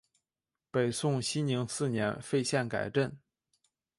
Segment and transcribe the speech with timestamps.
[0.71, 3.15] 北宋熙宁四年废县改镇。